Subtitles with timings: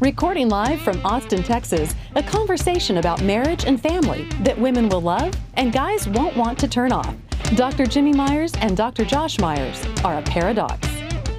[0.00, 5.34] Recording live from Austin, Texas, a conversation about marriage and family that women will love
[5.54, 7.16] and guys won't want to turn off.
[7.56, 7.84] Dr.
[7.84, 9.04] Jimmy Myers and Dr.
[9.04, 10.86] Josh Myers are a paradox.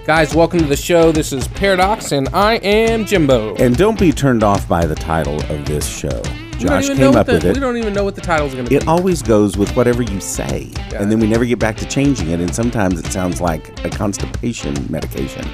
[0.05, 1.13] Guys, welcome to the show.
[1.13, 3.55] This is Pairadocs, and I am Jimbo.
[3.55, 6.09] And don't be turned off by the title of this show.
[6.09, 7.53] We don't Josh even came know what up the, with it.
[7.53, 8.75] We don't even know what the title's going to be.
[8.75, 11.01] It always goes with whatever you say, Yeah.
[11.01, 12.41] and then we never get back to changing it.
[12.41, 15.47] And sometimes it sounds like a constipation medication.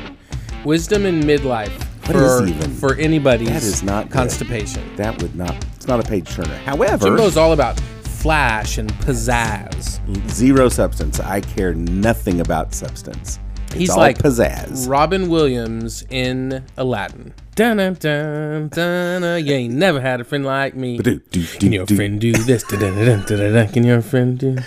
[0.63, 3.45] Wisdom in midlife What for is even- for anybody.
[3.45, 4.13] That is not good.
[4.13, 4.83] constipation.
[4.97, 5.55] That would not.
[5.75, 6.55] It's not a page turner.
[6.65, 9.99] However, Jimbo's all about flash and pizzazz.
[10.29, 11.19] zero substance.
[11.19, 13.39] I care nothing about substance.
[13.73, 14.89] He's like pizzazz.
[14.89, 17.33] Robin Williams in Aladdin.
[17.55, 19.23] Dun dun dun dun.
[19.23, 20.99] Uh, you ain't never had a friend like me.
[20.99, 22.63] Can your friend do this?
[22.65, 24.57] Can your friend do?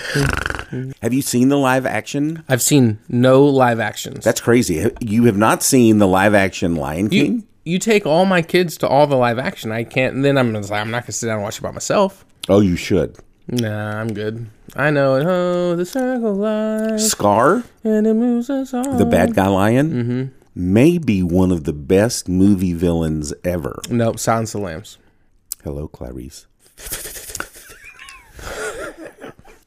[1.03, 2.45] Have you seen the live action?
[2.49, 4.25] I've seen no live actions.
[4.25, 4.91] That's crazy.
[5.01, 7.35] You have not seen the live action Lion King?
[7.65, 9.73] you, you take all my kids to all the live action.
[9.73, 10.15] I can't.
[10.15, 12.25] And then I'm just like, I'm not gonna sit down and watch it by myself.
[12.49, 13.17] Oh, you should.
[13.51, 14.47] Nah, I'm good.
[14.77, 15.25] I know it.
[15.27, 18.97] Oh, the circle life Scar, and it moves us all.
[18.99, 20.23] the bad guy lion, Mm-hmm.
[20.55, 23.81] may be one of the best movie villains ever.
[23.89, 24.99] Nope, Silence of the Lambs.
[25.65, 26.47] Hello, Clarice.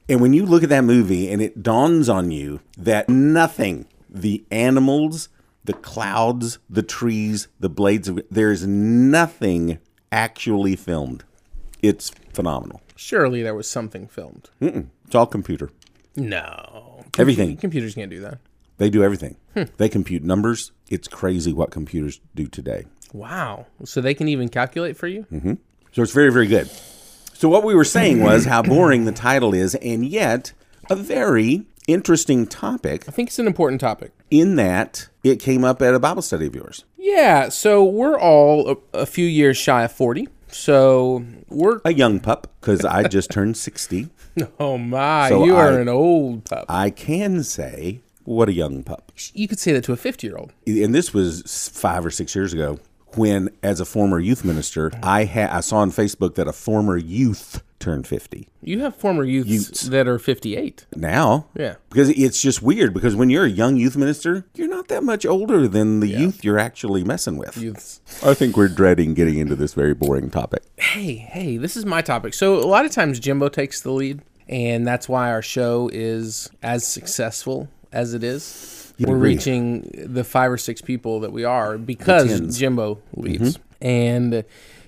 [0.07, 4.43] and when you look at that movie and it dawns on you that nothing, the
[4.51, 5.29] animals,
[5.65, 9.79] the clouds, the trees, the blades of there's nothing
[10.11, 11.23] actually filmed.
[11.81, 12.81] It's phenomenal.
[12.95, 14.49] Surely there was something filmed.
[14.59, 15.69] It's all computer.
[16.15, 17.57] No, Everything.
[17.57, 18.39] computers can't do that.
[18.77, 19.37] They do everything.
[19.53, 19.63] Hmm.
[19.77, 20.71] They compute numbers.
[20.89, 22.85] It's crazy what computers do today.
[23.13, 23.67] Wow.
[23.85, 25.25] So they can even calculate for you?
[25.31, 25.53] Mm-hmm.
[25.91, 26.67] So it's very, very good.
[27.33, 30.53] So what we were saying was how boring the title is, and yet
[30.89, 34.11] a very interesting topic I think it's an important topic.
[34.29, 36.85] in that it came up at a Bible study of yours.
[36.97, 37.49] Yeah.
[37.49, 40.27] So we're all a, a few years shy of forty.
[40.51, 41.81] So we're.
[41.85, 44.09] A young pup, because I just turned 60.
[44.61, 45.27] Oh my!
[45.27, 46.65] So you are I- an old pup.
[46.69, 49.11] I can say, what a young pup.
[49.33, 50.53] you could say that to a fifty-year-old.
[50.65, 52.79] And this was five or six years ago
[53.15, 56.95] when, as a former youth minister, I, ha- I saw on Facebook that a former
[56.95, 58.47] youth turned 50.
[58.61, 59.81] You have former youths, Youths.
[59.81, 60.85] that are fifty-eight.
[60.95, 61.47] now.
[61.57, 61.75] Yeah.
[61.89, 65.25] Because it's just weird because when you're a young youth minister, you're not that much
[65.25, 67.57] older than the youth you're actually messing with.
[67.57, 67.99] Youths.
[68.23, 70.63] I think we're dreading getting into this very boring topic.
[70.77, 72.33] hey, hey, this is my topic.
[72.33, 76.49] So a lot of times Jimbo takes the lead, and that's why our show is
[76.63, 78.77] as successful as it is.
[78.99, 79.29] We're agree.
[79.35, 82.57] reaching the five or six people that we are because.
[82.59, 83.57] Jimbo leads.
[83.57, 83.63] Mm-hmm.
[83.87, 84.43] And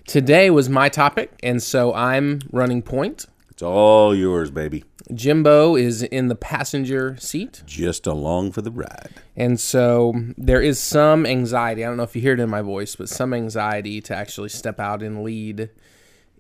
[0.06, 3.26] today was my topic, and so I'm running point.
[3.50, 4.84] It's all yours, baby.
[5.14, 7.62] Jimbo is in the passenger seat.
[7.66, 9.12] Just along for the ride.
[9.36, 11.84] And so there is some anxiety.
[11.84, 14.50] I don't know if you hear it in my voice, but some anxiety to actually
[14.50, 15.70] step out and lead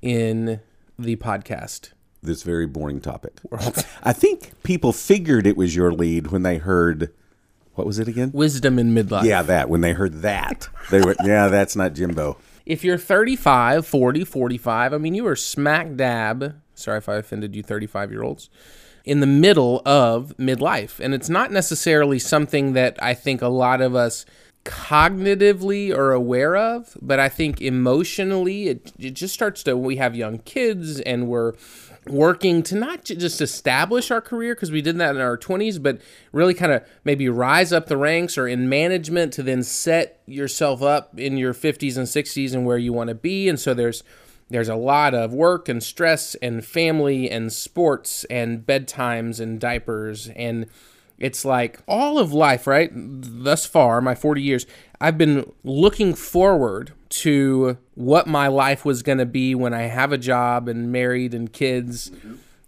[0.01, 0.59] in
[0.97, 1.91] the podcast
[2.21, 3.39] This very boring topic.
[4.03, 7.11] I think people figured it was your lead when they heard,
[7.75, 8.31] what was it again?
[8.33, 9.23] Wisdom in midlife.
[9.23, 9.69] Yeah, that.
[9.69, 12.37] When they heard that, they were, yeah, that's not Jimbo.
[12.65, 16.55] If you're 35, 40, 45, I mean, you are smack dab.
[16.75, 18.49] Sorry if I offended you, 35 year olds.
[19.05, 20.99] In the middle of midlife.
[20.99, 24.25] And it's not necessarily something that I think a lot of us
[24.63, 30.15] cognitively are aware of, but I think emotionally it, it just starts to, we have
[30.15, 31.53] young kids and we're
[32.07, 36.01] working to not just establish our career because we did that in our 20s, but
[36.31, 40.81] really kind of maybe rise up the ranks or in management to then set yourself
[40.81, 43.47] up in your 50s and 60s and where you want to be.
[43.47, 44.03] And so there's
[44.49, 50.29] there's a lot of work and stress and family and sports and bedtimes and diapers
[50.35, 50.67] and
[51.17, 52.91] it's like all of life, right?
[52.93, 54.65] Thus far, my 40 years,
[54.99, 60.11] I've been looking forward to what my life was going to be when I have
[60.11, 62.11] a job and married and kids.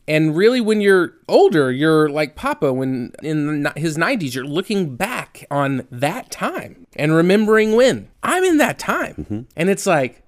[0.07, 5.45] And really, when you're older, you're like Papa, when in his 90s, you're looking back
[5.49, 9.15] on that time and remembering when I'm in that time.
[9.15, 9.41] Mm-hmm.
[9.55, 10.21] And it's like,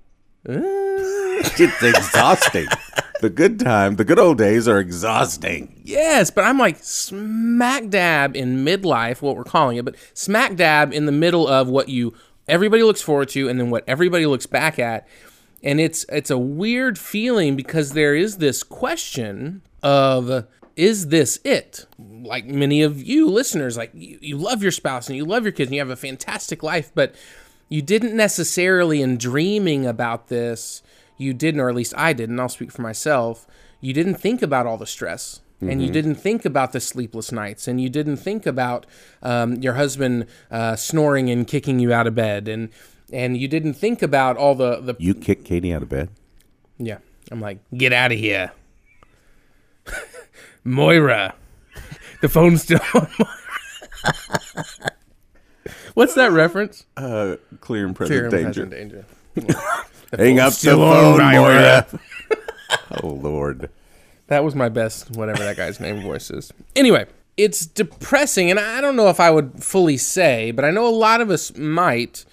[0.45, 2.67] It's exhausting.
[3.21, 5.81] the good time, the good old days are exhausting.
[5.83, 10.93] Yes, but I'm like smack dab in midlife, what we're calling it, but smack dab
[10.93, 12.13] in the middle of what you
[12.47, 15.07] everybody looks forward to and then what everybody looks back at.
[15.63, 21.87] And it's it's a weird feeling because there is this question of is this it?
[21.97, 25.51] Like many of you listeners, like you, you love your spouse and you love your
[25.51, 27.15] kids and you have a fantastic life, but
[27.67, 30.83] you didn't necessarily in dreaming about this,
[31.17, 33.47] you didn't, or at least I didn't, I'll speak for myself,
[33.81, 35.41] you didn't think about all the stress.
[35.59, 38.85] And you didn't think about the sleepless nights, and you didn't think about
[39.23, 42.69] um, your husband uh, snoring and kicking you out of bed, and
[43.11, 46.09] and you didn't think about all the the You kick Katie out of bed?
[46.77, 46.99] yeah.
[47.31, 48.51] I'm like, get out of here.
[50.63, 51.33] Moira.
[52.21, 53.07] The phone's still on
[55.95, 56.85] What's that reference?
[56.95, 58.67] Uh, clear and present and danger.
[58.67, 59.05] present
[59.35, 59.55] danger.
[60.15, 61.87] Hang up the phone, Moira.
[63.01, 63.69] Oh, Lord.
[64.27, 66.51] That was my best, whatever that guy's name voice is.
[66.75, 67.05] Anyway,
[67.37, 70.89] it's depressing, and I don't know if I would fully say, but I know a
[70.91, 72.25] lot of us might.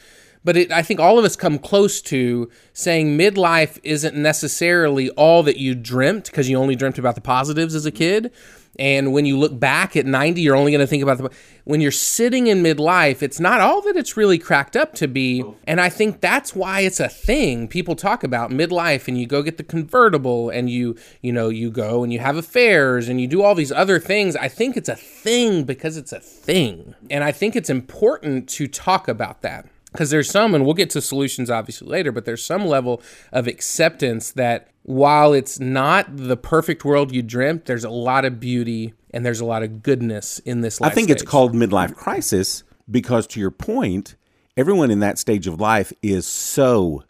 [0.44, 5.42] But it, I think all of us come close to saying midlife isn't necessarily all
[5.44, 8.32] that you dreamt because you only dreamt about the positives as a kid.
[8.78, 11.30] And when you look back at 90, you're only going to think about the.
[11.64, 15.42] When you're sitting in midlife, it's not all that it's really cracked up to be.
[15.66, 17.68] And I think that's why it's a thing.
[17.68, 21.70] People talk about midlife and you go get the convertible and you, you know, you
[21.70, 24.36] go and you have affairs and you do all these other things.
[24.36, 26.94] I think it's a thing because it's a thing.
[27.08, 30.90] And I think it's important to talk about that because there's some and we'll get
[30.90, 33.00] to solutions obviously later but there's some level
[33.32, 38.38] of acceptance that while it's not the perfect world you dreamt there's a lot of
[38.38, 41.94] beauty and there's a lot of goodness in this life I think it's called midlife
[41.94, 44.16] crisis because, to your point,
[44.56, 47.04] everyone in that stage of life is so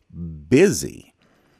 [0.49, 1.15] busy.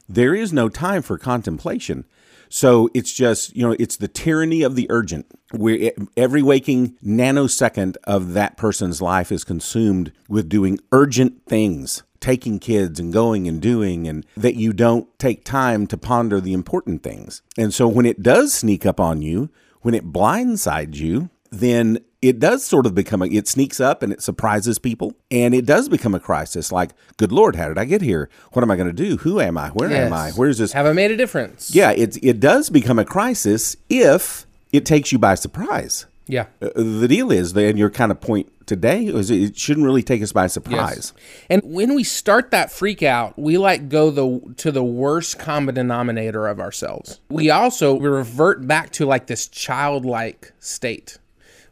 [0.09, 2.05] There is no time for contemplation.
[2.49, 7.97] So it's just, you know, it's the tyranny of the urgent, where every waking nanosecond
[8.05, 13.61] of that person's life is consumed with doing urgent things, taking kids and going and
[13.61, 17.43] doing, and that you don't take time to ponder the important things.
[17.59, 19.51] And so when it does sneak up on you,
[19.83, 24.13] when it blindsides you, then it does sort of become a, it sneaks up and
[24.13, 27.85] it surprises people and it does become a crisis like good lord how did i
[27.85, 28.31] get here?
[28.53, 29.19] What am i going to do?
[29.19, 29.69] Who am i?
[29.69, 30.31] Where am i?
[30.31, 31.75] Where's this have i made a difference?
[31.75, 36.07] Yeah it, it does become a crisis if it takes you by surprise.
[36.27, 36.47] Yeah.
[36.63, 40.23] Uh, the deal is then your kind of point today is it shouldn't really take
[40.23, 41.13] us by surprise.
[41.51, 45.75] And when we start that freak out, we like go the to the worst common
[45.75, 47.21] denominator of ourselves.
[47.29, 51.19] We also we revert back to like this childlike state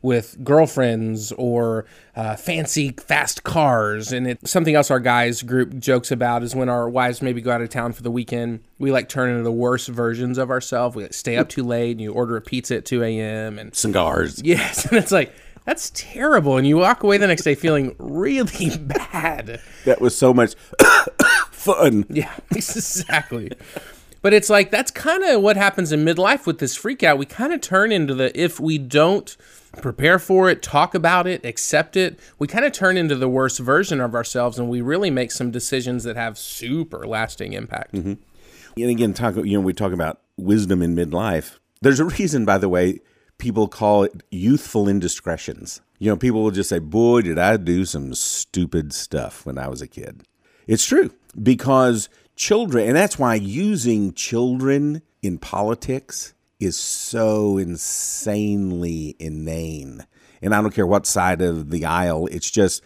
[0.02, 4.12] with girlfriends or uh, fancy fast cars.
[4.12, 7.52] And it's something else our guys group jokes about is when our wives maybe go
[7.52, 10.96] out of town for the weekend we like turn into the worst versions of ourselves.
[10.96, 13.74] We like, stay up too late and you order a pizza at 2 a.m and
[13.74, 14.42] cigars.
[14.52, 15.32] Yes and it's like
[15.64, 16.56] that's terrible.
[16.56, 19.60] And you walk away the next day feeling really bad.
[19.84, 20.54] That was so much
[21.50, 22.04] fun.
[22.08, 23.52] Yeah, exactly.
[24.22, 27.18] But it's like that's kind of what happens in midlife with this freak out.
[27.18, 29.36] We kind of turn into the if we don't
[29.80, 33.58] prepare for it, talk about it, accept it, we kind of turn into the worst
[33.58, 37.94] version of ourselves and we really make some decisions that have super lasting impact.
[37.94, 38.14] Mm-hmm.
[38.76, 41.58] And again, talk you know, we talk about wisdom in midlife.
[41.80, 43.00] There's a reason, by the way,
[43.38, 45.80] people call it youthful indiscretions.
[45.98, 49.68] You know, people will just say, Boy, did I do some stupid stuff when I
[49.68, 50.22] was a kid.
[50.66, 60.06] It's true because children, and that's why using children in politics is so insanely inane.
[60.40, 62.82] And I don't care what side of the aisle, it's just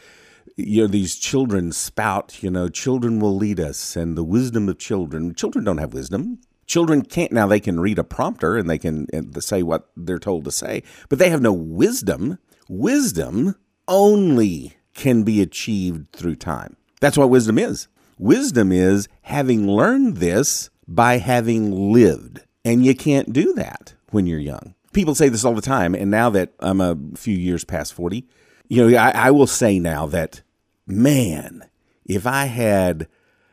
[0.56, 4.78] you know these children spout you know children will lead us and the wisdom of
[4.78, 5.34] children.
[5.34, 6.38] Children don't have wisdom.
[6.66, 9.06] Children can't now they can read a prompter and they can
[9.40, 12.38] say what they're told to say but they have no wisdom.
[12.68, 13.54] Wisdom
[13.86, 16.76] only can be achieved through time.
[17.00, 23.32] That's what wisdom is wisdom is having learned this by having lived and you can't
[23.32, 26.80] do that when you're young people say this all the time and now that i'm
[26.80, 28.26] a few years past 40
[28.68, 30.42] you know, I, I will say now that,
[30.86, 31.68] man,
[32.04, 33.08] if I had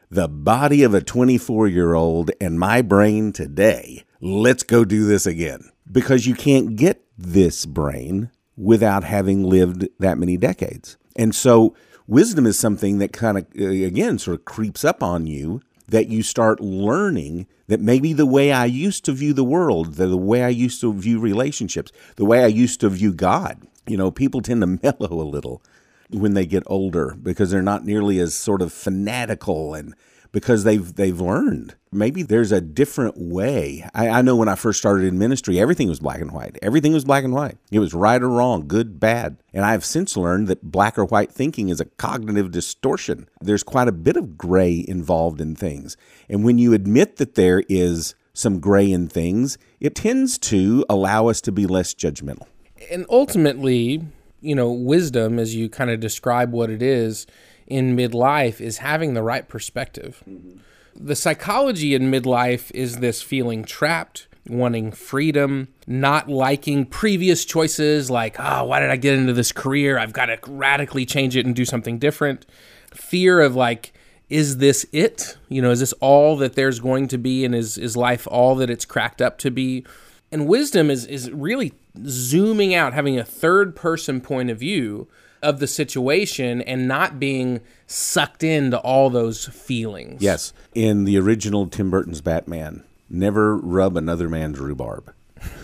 [0.10, 5.26] the body of a 24 year old and my brain today, let's go do this
[5.26, 5.70] again.
[5.92, 10.98] Because you can't get this brain without having lived that many decades.
[11.16, 11.76] And so,
[12.08, 16.08] wisdom is something that kind of, uh, again, sort of creeps up on you that
[16.08, 20.18] you start learning that maybe the way I used to view the world, the, the
[20.18, 24.12] way I used to view relationships, the way I used to view God, you know,
[24.12, 25.62] people tend to mellow a little
[26.10, 29.96] when they get older because they're not nearly as sort of fanatical and
[30.34, 31.76] because they've they've learned.
[31.92, 33.88] Maybe there's a different way.
[33.94, 36.58] I, I know when I first started in ministry, everything was black and white.
[36.62, 37.58] Everything was black and white.
[37.72, 39.38] It was right or wrong, good, bad.
[39.54, 43.30] And I have since learned that black or white thinking is a cognitive distortion.
[43.40, 45.96] There's quite a bit of gray involved in things.
[46.28, 51.28] And when you admit that there is some gray in things, it tends to allow
[51.28, 52.48] us to be less judgmental.
[52.90, 54.02] And ultimately,
[54.42, 57.28] you know, wisdom, as you kind of describe what it is
[57.68, 60.24] in midlife, is having the right perspective.
[60.30, 60.58] Mm-hmm.
[60.96, 68.36] The psychology in midlife is this feeling trapped, wanting freedom, not liking previous choices like,
[68.40, 69.98] oh, why did I get into this career?
[69.98, 72.46] I've got to radically change it and do something different.
[72.94, 73.94] Fear of like,
[74.30, 75.38] is this it?
[75.50, 78.56] You know, is this all that there's going to be and is is life all
[78.56, 79.86] that it's cracked up to be?
[80.32, 81.74] And wisdom is is really
[82.06, 85.08] zooming out, having a third person point of view
[85.44, 90.22] of the situation and not being sucked into all those feelings.
[90.22, 90.54] Yes.
[90.74, 95.14] In the original Tim Burton's Batman, never rub another man's rhubarb.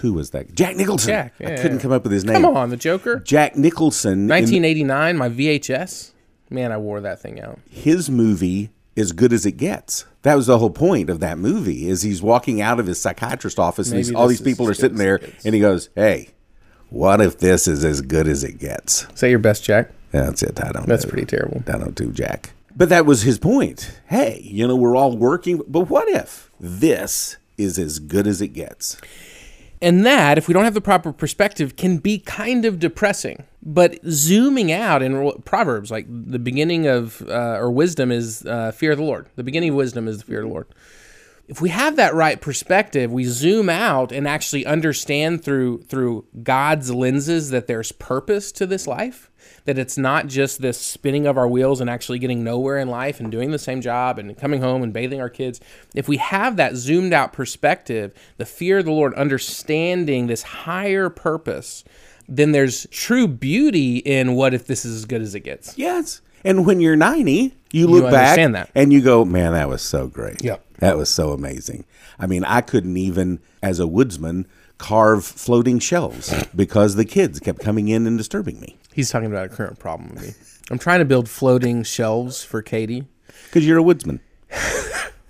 [0.02, 0.54] Who was that?
[0.54, 1.10] Jack Nicholson.
[1.10, 1.82] Jack, yeah, I couldn't yeah.
[1.82, 2.42] come up with his name.
[2.42, 3.20] Come on, the Joker.
[3.20, 4.14] Jack Nicholson.
[4.14, 6.12] in 1989, my VHS.
[6.50, 7.60] Man, I wore that thing out.
[7.70, 10.06] his movie as good as it gets.
[10.24, 11.88] That was the whole point of that movie.
[11.88, 14.98] Is he's walking out of his psychiatrist office and he's, all these people are sitting
[14.98, 16.30] there and he goes, "Hey,
[16.90, 19.92] what if this is as good as it gets?" Is that your best, Jack?
[20.12, 20.64] That's it.
[20.64, 20.88] I don't.
[20.88, 21.10] That's do.
[21.10, 21.64] pretty terrible.
[21.68, 22.52] I don't do Jack.
[22.76, 24.00] But that was his point.
[24.08, 28.50] Hey, you know, we're all working, but what if this is as good as it
[28.50, 28.98] gets?
[29.82, 33.44] And that, if we don't have the proper perspective, can be kind of depressing.
[33.64, 38.92] But zooming out in Proverbs, like the beginning of, uh, or wisdom is uh, fear
[38.92, 39.28] of the Lord.
[39.36, 40.68] The beginning of wisdom is the fear of the Lord.
[41.50, 46.92] If we have that right perspective, we zoom out and actually understand through through God's
[46.92, 49.32] lenses that there's purpose to this life,
[49.66, 53.20] that it's not just this spinning of our wheels and actually getting nowhere in life
[53.20, 55.60] and doing the same job and coming home and bathing our kids.
[55.96, 61.10] If we have that zoomed out perspective, the fear of the Lord, understanding this higher
[61.10, 61.84] purpose,
[62.28, 65.76] then there's true beauty in what if this is as good as it gets.
[65.80, 66.22] Yes.
[66.44, 68.70] And when you're 90, you look back that.
[68.74, 70.44] and you go, man, that was so great.
[70.44, 70.66] Yep.
[70.80, 71.86] That was so amazing.
[72.18, 77.60] I mean, I couldn't even, as a woodsman, carve floating shelves because the kids kept
[77.60, 78.78] coming in and disturbing me.
[78.94, 80.34] He's talking about a current problem with me.
[80.72, 83.06] I'm trying to build floating shelves for Katie.
[83.46, 84.20] Because you're a woodsman.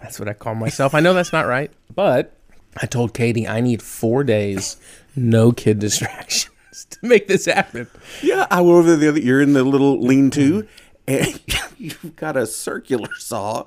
[0.01, 0.93] That's what I call myself.
[0.95, 2.33] I know that's not right, but
[2.81, 4.77] I told Katie I need four days,
[5.15, 6.49] no kid distractions
[6.89, 7.87] to make this happen.
[8.23, 9.19] Yeah, I went over the other.
[9.19, 10.67] You're in the little lean-to,
[11.09, 11.41] and
[11.77, 13.65] you've got a circular saw,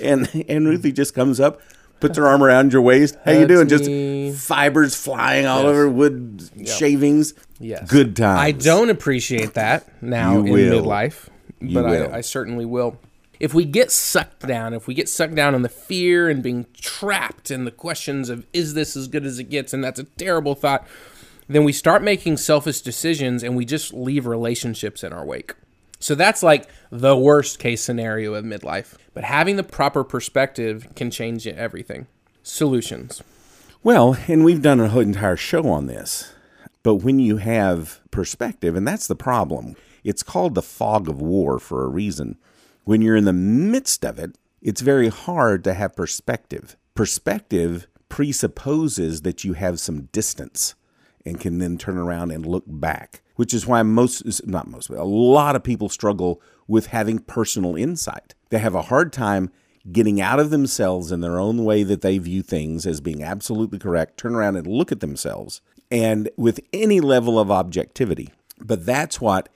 [0.00, 0.94] and and Ruthie hmm.
[0.94, 1.60] just comes up,
[2.00, 3.16] puts her arm around your waist.
[3.24, 3.68] How you doing?
[3.68, 7.34] Just fibers flying all over wood shavings.
[7.58, 7.88] Yes.
[7.88, 8.40] good times.
[8.40, 11.28] I don't appreciate that now in midlife,
[11.60, 11.86] but.
[11.86, 12.98] I, I certainly will.
[13.38, 16.66] If we get sucked down, if we get sucked down in the fear and being
[16.74, 20.04] trapped in the questions of is this as good as it gets, and that's a
[20.04, 20.86] terrible thought,
[21.48, 25.54] then we start making selfish decisions and we just leave relationships in our wake.
[26.02, 28.94] So that's like the worst case scenario of midlife.
[29.14, 32.08] But having the proper perspective can change everything.
[32.42, 33.22] Solutions.
[33.84, 36.34] Well, and we've done a whole entire show on this.
[36.82, 41.60] But when you have perspective, and that's the problem, it's called the fog of war
[41.60, 42.36] for a reason.
[42.82, 46.76] When you're in the midst of it, it's very hard to have perspective.
[46.96, 50.74] Perspective presupposes that you have some distance
[51.24, 54.98] and can then turn around and look back, which is why most, not most, but
[54.98, 58.34] a lot of people struggle with having personal insight.
[58.50, 59.50] They have a hard time
[59.90, 63.78] getting out of themselves in their own way that they view things as being absolutely
[63.78, 65.60] correct, turn around and look at themselves,
[65.90, 68.30] and with any level of objectivity.
[68.60, 69.48] But that's what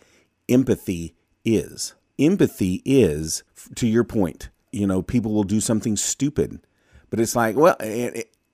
[0.49, 1.95] empathy is.
[2.19, 3.45] Empathy is,
[3.77, 6.59] to your point, you know, people will do something stupid,
[7.09, 7.77] but it's like, well,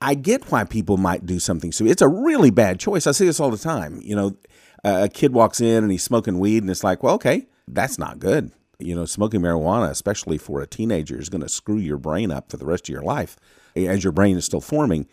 [0.03, 1.91] I get why people might do something stupid.
[1.91, 3.07] It's a really bad choice.
[3.07, 4.01] I see this all the time.
[4.03, 4.37] You know,
[4.83, 7.97] a a kid walks in and he's smoking weed, and it's like, well, okay, that's
[7.97, 8.51] not good.
[8.79, 12.51] You know, smoking marijuana, especially for a teenager, is going to screw your brain up
[12.51, 13.37] for the rest of your life
[13.77, 15.07] as your brain is still forming.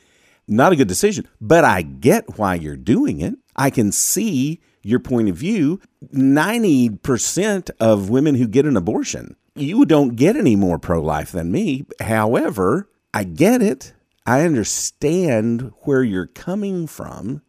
[0.49, 3.37] Not a good decision, but I get why you're doing it.
[3.55, 5.81] I can see your point of view.
[6.13, 11.53] 90% of women who get an abortion, you don't get any more pro life than
[11.53, 11.87] me.
[12.01, 13.93] However, I get it.
[14.27, 17.43] I understand where you're coming from.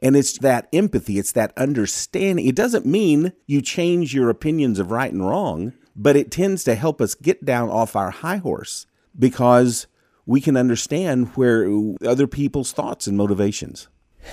[0.00, 2.46] And it's that empathy, it's that understanding.
[2.46, 6.74] It doesn't mean you change your opinions of right and wrong, but it tends to
[6.74, 8.86] help us get down off our high horse
[9.18, 9.86] because
[10.26, 11.66] we can understand where
[12.04, 13.88] other people's thoughts and motivations.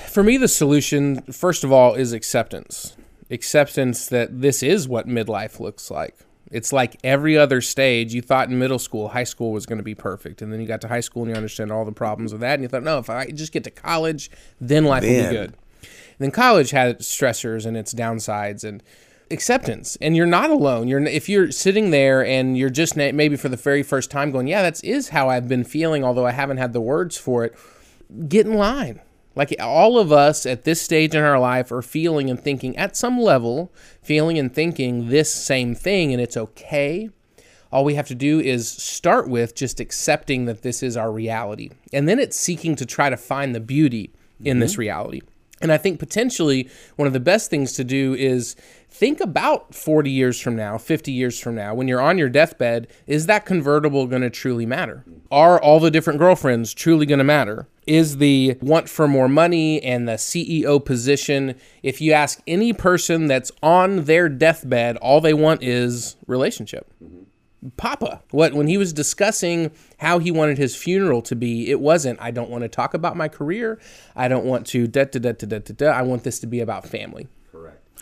[0.08, 2.96] For me, the solution, first of all, is acceptance.
[3.30, 6.18] Acceptance that this is what midlife looks like.
[6.52, 8.14] It's like every other stage.
[8.14, 10.68] You thought in middle school, high school was going to be perfect, and then you
[10.68, 12.84] got to high school and you understand all the problems of that, and you thought,
[12.84, 14.30] no, if I just get to college,
[14.60, 15.54] then life will be good.
[15.82, 18.84] And then college had stressors and its downsides and
[19.32, 20.88] acceptance, and you're not alone.
[20.88, 24.30] You're if you're sitting there and you're just na- maybe for the very first time
[24.32, 27.46] going, yeah, that is how I've been feeling, although I haven't had the words for
[27.46, 27.56] it.
[28.28, 29.00] Get in line.
[29.36, 32.98] Like all of us at this stage in our life are feeling and thinking at
[32.98, 33.72] some level,
[34.02, 37.10] feeling and thinking this same thing, and it's okay.
[37.72, 41.70] All we have to do is start with just accepting that this is our reality.
[41.94, 44.12] And then it's seeking to try to find the beauty
[44.44, 44.82] in this mm-hmm.
[44.82, 45.22] reality.
[45.62, 48.56] And I think potentially one of the best things to do is
[49.02, 52.88] think about 40 years from now, 50 years from now, when you're on your deathbed,
[53.08, 55.04] is that convertible going to truly matter?
[55.32, 57.68] Are all the different girlfriends truly going to matter?
[57.88, 63.26] Is the want for more money and the CEO position, if you ask any person
[63.26, 66.94] that's on their deathbed, all they want is relationship.
[67.78, 72.22] Papa, what when he was discussing how he wanted his funeral to be, it wasn't
[72.22, 73.80] I don't want to talk about my career.
[74.16, 75.88] I don't want to da da da da da da.
[75.88, 77.28] I want this to be about family.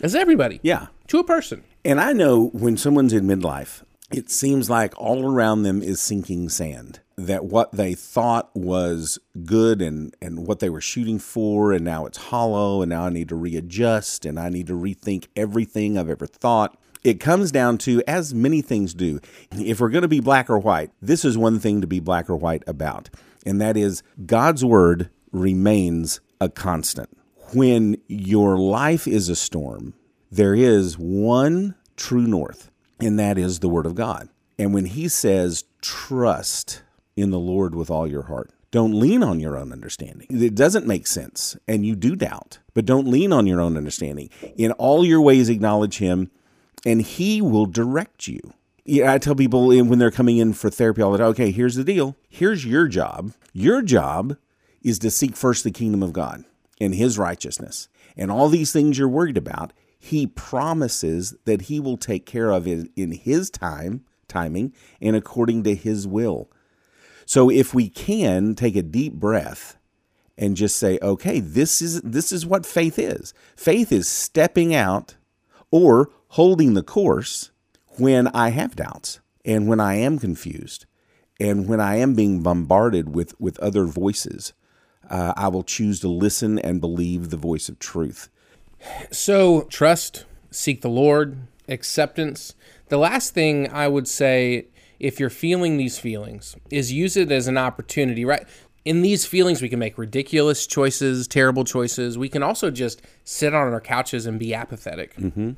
[0.02, 0.60] As everybody.
[0.62, 0.86] Yeah.
[1.08, 1.62] To a person.
[1.84, 6.48] And I know when someone's in midlife, it seems like all around them is sinking
[6.48, 7.00] sand.
[7.16, 12.06] That what they thought was good and, and what they were shooting for, and now
[12.06, 16.08] it's hollow, and now I need to readjust, and I need to rethink everything I've
[16.08, 16.78] ever thought.
[17.04, 19.20] It comes down to, as many things do,
[19.52, 22.28] if we're going to be black or white, this is one thing to be black
[22.30, 23.10] or white about,
[23.44, 27.10] and that is God's word remains a constant.
[27.52, 29.94] When your life is a storm,
[30.30, 34.28] there is one true north, and that is the Word of God.
[34.56, 36.82] And when He says, trust
[37.16, 40.28] in the Lord with all your heart, don't lean on your own understanding.
[40.30, 44.30] It doesn't make sense, and you do doubt, but don't lean on your own understanding.
[44.56, 46.30] In all your ways, acknowledge Him,
[46.86, 48.40] and He will direct you.
[49.04, 51.84] I tell people when they're coming in for therapy all the time, okay, here's the
[51.84, 52.16] deal.
[52.28, 53.32] Here's your job.
[53.52, 54.36] Your job
[54.82, 56.44] is to seek first the kingdom of God
[56.80, 57.88] and his righteousness.
[58.16, 62.66] And all these things you're worried about, he promises that he will take care of
[62.66, 66.50] it in his time, timing, and according to his will.
[67.26, 69.76] So if we can take a deep breath
[70.36, 73.34] and just say, okay, this is this is what faith is.
[73.54, 75.16] Faith is stepping out
[75.70, 77.50] or holding the course
[77.98, 80.86] when I have doubts and when I am confused
[81.38, 84.52] and when I am being bombarded with, with other voices.
[85.10, 88.28] Uh, I will choose to listen and believe the voice of truth.
[89.10, 91.36] So trust, seek the Lord,
[91.68, 92.54] acceptance.
[92.88, 94.66] The last thing I would say,
[94.98, 98.46] if you're feeling these feelings, is use it as an opportunity, right?
[98.84, 102.16] In these feelings, we can make ridiculous choices, terrible choices.
[102.16, 105.14] We can also just sit on our couches and be apathetic.
[105.16, 105.52] Mm-hmm.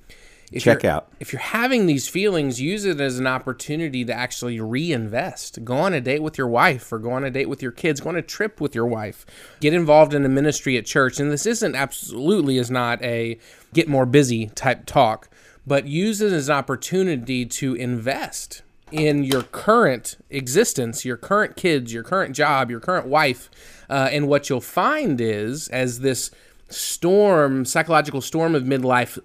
[0.52, 1.08] If Check out.
[1.18, 5.64] If you're having these feelings, use it as an opportunity to actually reinvest.
[5.64, 8.00] Go on a date with your wife or go on a date with your kids.
[8.00, 9.24] Go on a trip with your wife.
[9.60, 11.18] Get involved in a ministry at church.
[11.18, 13.38] And this isn't absolutely is not a
[13.72, 15.30] get more busy type talk,
[15.66, 21.94] but use it as an opportunity to invest in your current existence, your current kids,
[21.94, 23.50] your current job, your current wife.
[23.88, 26.30] Uh, and what you'll find is as this
[26.72, 29.18] storm, psychological storm of midlife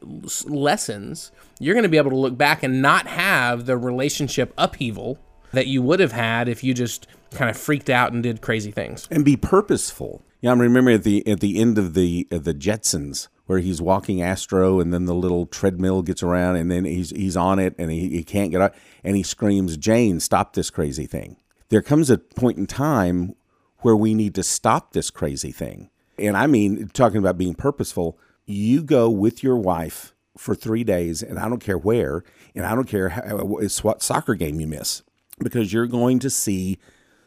[0.48, 5.18] lessons, you're going to be able to look back and not have the relationship upheaval
[5.54, 8.72] that you would have had if you just kind of freaked out and did crazy
[8.72, 9.08] things.
[9.10, 10.22] and be purposeful.
[10.42, 13.82] Yeah, I'm remembering at the at the end of the of the Jetsons where he's
[13.82, 17.74] walking Astro and then the little treadmill gets around and then he's he's on it
[17.80, 21.38] and he, he can't get up and he screams, "Jane, stop this crazy thing."
[21.70, 23.36] There comes a point in time
[23.80, 25.90] where we need to stop this crazy thing.
[26.18, 31.24] And I mean, talking about being purposeful, you go with your wife for 3 days
[31.24, 32.24] and I don't care where
[32.56, 35.02] and I don't care how, uh, it's what soccer game you miss
[35.40, 36.78] because you're going to see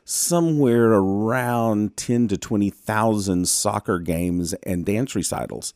[0.04, 5.74] somewhere around 10 to 20,000 soccer games and dance recitals.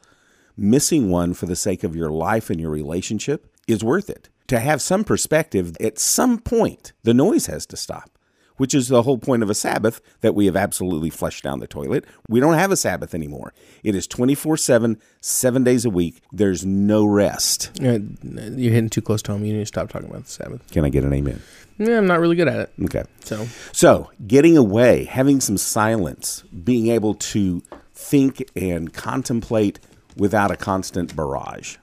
[0.57, 4.29] Missing one for the sake of your life and your relationship is worth it.
[4.49, 8.14] To have some perspective, at some point, the noise has to stop,
[8.57, 11.67] which is the whole point of a Sabbath that we have absolutely flushed down the
[11.67, 12.05] toilet.
[12.29, 13.53] We don't have a Sabbath anymore.
[13.83, 16.21] It is 24 7, seven days a week.
[16.33, 17.71] There's no rest.
[17.81, 19.45] You're hitting too close to home.
[19.45, 20.71] You need to stop talking about the Sabbath.
[20.71, 21.43] Can I get an amen?
[21.79, 22.73] Yeah, I'm not really good at it.
[22.85, 23.05] Okay.
[23.25, 27.63] So, So, getting away, having some silence, being able to
[27.93, 29.81] think and contemplate
[30.17, 31.77] without a constant barrage.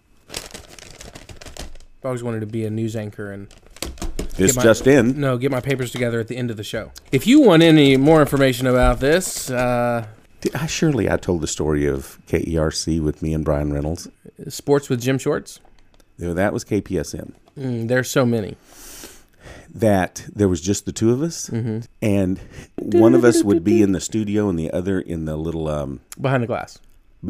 [2.04, 3.48] I always wanted to be a news anchor and
[4.48, 5.20] This my- just in.
[5.20, 6.92] no, get my papers together at the end of the show.
[7.12, 10.06] If you want any more information about this, uh,
[10.56, 14.08] I, surely I told the story of KERC with me and Brian Reynolds.
[14.50, 15.60] Sports with Jim Shorts.
[16.18, 17.34] Know, that was KPSM.
[17.58, 18.56] Mm, there's so many.
[19.74, 21.50] that there was just the two of us,
[22.02, 22.40] and
[22.78, 26.02] one of us would be in the studio and the other in the little um,
[26.20, 26.80] Behind the glass.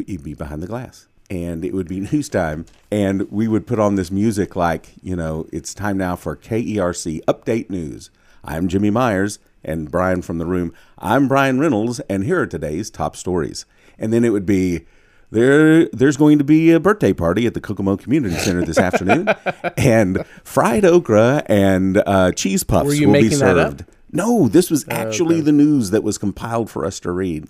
[0.06, 1.06] he'd be behind the glass.
[1.30, 5.16] And it would be news time, and we would put on this music like, you
[5.16, 8.10] know, it's time now for KERC Update News.
[8.44, 10.74] I'm Jimmy Myers, and Brian from the room.
[10.98, 13.64] I'm Brian Reynolds, and here are today's top stories.
[13.98, 14.84] And then it would be,
[15.30, 19.28] there, there's going to be a birthday party at the Kokomo Community Center this afternoon,
[19.76, 23.70] and fried okra and uh, cheese puffs Were you will be making that up?
[23.70, 23.84] served.
[24.10, 27.48] No, this was actually the news that was compiled for us to read.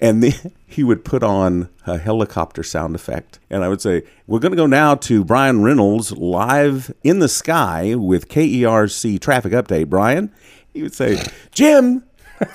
[0.00, 3.38] And then he would put on a helicopter sound effect.
[3.50, 7.28] And I would say, We're going to go now to Brian Reynolds live in the
[7.28, 9.88] sky with KERC traffic update.
[9.88, 10.32] Brian,
[10.72, 12.04] he would say, Jim,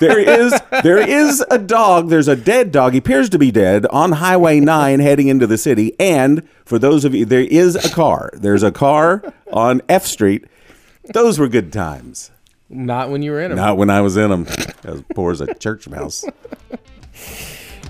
[0.00, 2.08] there is there is a dog.
[2.08, 2.92] There's a dead dog.
[2.92, 5.94] He appears to be dead on Highway 9 heading into the city.
[6.00, 8.30] And for those of you, there is a car.
[8.34, 10.46] There's a car on F Street.
[11.04, 12.32] Those were good times.
[12.68, 14.46] Not when you were in them, Not when I was in them.
[14.82, 16.24] As poor as a church mouse.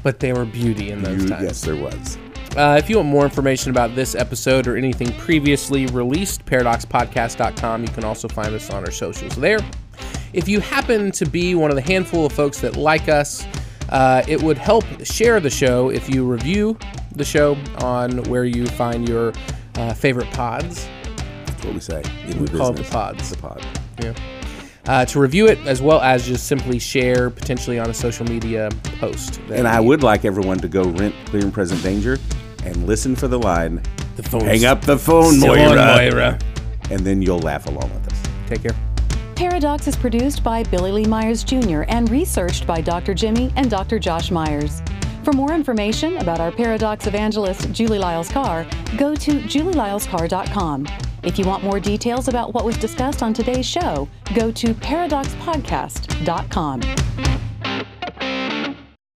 [0.02, 1.42] But there were beauty in those You- times.
[1.44, 2.18] yes, there was.
[2.56, 7.82] Uh, if you want more information about this episode or anything previously released, paradoxpodcast.com.
[7.82, 9.58] You can also find us on our socials there.
[10.32, 13.46] If you happen to be one of the handful of folks that like us,
[13.90, 16.78] uh, it would help share the show if you review
[17.14, 19.32] the show on where you find your
[19.76, 20.86] uh, favorite pods.
[21.46, 22.02] That's what we say.
[22.28, 23.30] In We call the pods.
[23.30, 23.64] The pod.
[24.02, 24.12] Yeah.
[24.88, 28.68] Uh, to review it as well as just simply share potentially on a social media
[29.00, 29.40] post.
[29.50, 32.18] And I would like everyone to go rent Clear and Present Danger
[32.64, 33.82] and listen for the line.
[34.16, 35.80] the phone Hang up the phone, Moira.
[35.80, 36.38] on, Moira.
[36.90, 38.22] And then you'll laugh along with us.
[38.46, 38.76] Take care.
[39.34, 41.82] Pairadocs is produced by Billy Lee Myers Jr.
[41.88, 43.12] and researched by Dr.
[43.12, 43.98] Jimmy and Dr.
[43.98, 44.80] Josh Myers.
[45.24, 48.64] For more information about our Pairadocs evangelist, Julie Lyles Carr,
[48.96, 50.86] go to julielylescarr.com.
[51.26, 57.25] If you want more details about what was discussed on today's show, go to paradoxpodcast.com.